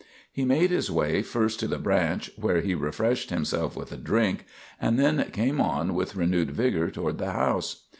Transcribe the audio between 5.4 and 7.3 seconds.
on with renewed vigor toward